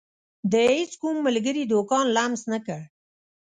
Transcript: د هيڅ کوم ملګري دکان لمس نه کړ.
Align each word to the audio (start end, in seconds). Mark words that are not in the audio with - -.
د 0.51 0.53
هيڅ 0.73 0.91
کوم 1.01 1.15
ملګري 1.27 1.63
دکان 1.73 2.05
لمس 2.15 2.41
نه 2.51 2.59
کړ. 2.65 2.81